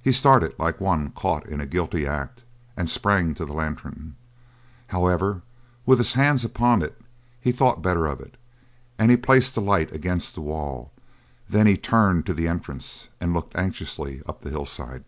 [0.00, 2.44] He started like one caught in a guilty act,
[2.78, 4.14] and sprang to the lantern.
[4.86, 5.42] However,
[5.84, 6.98] with his hands upon it
[7.42, 8.38] he thought better of it,
[8.98, 10.92] and he placed the light against the wall;
[11.46, 15.04] then he turned to the entrance and looked anxiously up the hillside.